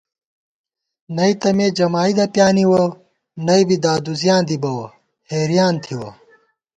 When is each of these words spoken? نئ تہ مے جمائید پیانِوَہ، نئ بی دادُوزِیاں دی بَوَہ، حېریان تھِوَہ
نئ 1.15 1.33
تہ 1.41 1.49
مے 1.57 1.67
جمائید 1.77 2.19
پیانِوَہ، 2.33 2.83
نئ 3.45 3.61
بی 3.67 3.77
دادُوزِیاں 3.83 4.41
دی 4.47 4.57
بَوَہ، 4.63 4.87
حېریان 5.29 5.75
تھِوَہ 5.83 6.09